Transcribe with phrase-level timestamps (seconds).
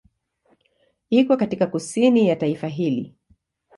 [1.09, 3.15] Iko katika kusini ya taifa hili.